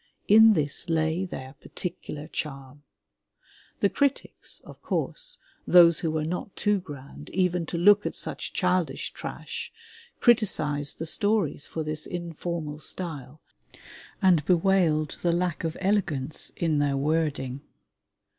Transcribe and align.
In 0.27 0.53
this 0.53 0.89
lay 0.89 1.25
their 1.25 1.53
particular 1.61 2.27
charm. 2.27 2.81
The 3.81 3.89
critics, 3.91 4.59
of 4.65 4.81
course,— 4.81 5.37
those 5.67 5.99
who 5.99 6.09
were 6.09 6.25
not 6.25 6.55
too 6.55 6.79
grand 6.79 7.29
even 7.29 7.67
to 7.67 7.77
look 7.77 8.03
at 8.07 8.15
such 8.15 8.51
childish 8.51 9.11
trash— 9.11 9.71
criticized 10.19 10.97
the 10.97 11.05
stories 11.05 11.67
for 11.67 11.83
this 11.83 12.07
informal 12.07 12.79
style 12.79 13.41
and 14.23 14.43
bewailed 14.43 15.17
the 15.21 15.31
lack 15.31 15.63
of 15.63 15.77
elegance 15.79 16.51
in 16.57 16.79
their 16.79 16.97
wording. 16.97 17.61